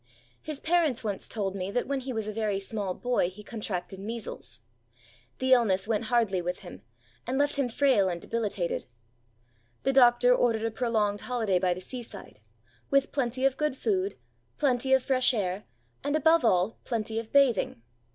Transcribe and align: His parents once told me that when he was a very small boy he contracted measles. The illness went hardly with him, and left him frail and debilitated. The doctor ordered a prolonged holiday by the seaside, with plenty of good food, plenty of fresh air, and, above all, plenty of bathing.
His 0.41 0.59
parents 0.59 1.03
once 1.03 1.29
told 1.29 1.55
me 1.55 1.69
that 1.69 1.85
when 1.87 1.99
he 1.99 2.11
was 2.11 2.27
a 2.27 2.33
very 2.33 2.57
small 2.57 2.95
boy 2.95 3.29
he 3.29 3.43
contracted 3.43 3.99
measles. 3.99 4.61
The 5.37 5.53
illness 5.53 5.87
went 5.87 6.05
hardly 6.05 6.41
with 6.41 6.61
him, 6.61 6.81
and 7.27 7.37
left 7.37 7.55
him 7.57 7.69
frail 7.69 8.09
and 8.09 8.19
debilitated. 8.19 8.87
The 9.83 9.93
doctor 9.93 10.33
ordered 10.33 10.65
a 10.65 10.71
prolonged 10.71 11.21
holiday 11.21 11.59
by 11.59 11.75
the 11.75 11.81
seaside, 11.81 12.39
with 12.89 13.11
plenty 13.11 13.45
of 13.45 13.57
good 13.57 13.77
food, 13.77 14.17
plenty 14.57 14.91
of 14.91 15.03
fresh 15.03 15.35
air, 15.35 15.65
and, 16.03 16.15
above 16.15 16.43
all, 16.43 16.79
plenty 16.83 17.19
of 17.19 17.31
bathing. 17.31 17.83